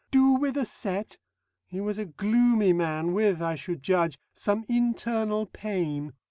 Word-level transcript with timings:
Do 0.09 0.31
with 0.33 0.57
a 0.57 0.65
set! 0.65 1.19
He 1.67 1.79
was 1.79 1.99
a 1.99 2.05
gloomy 2.05 2.73
man 2.73 3.13
with 3.13 3.39
(I 3.39 3.53
should 3.53 3.83
judge) 3.83 4.17
some 4.33 4.65
internal 4.67 5.45
pain. 5.45 6.13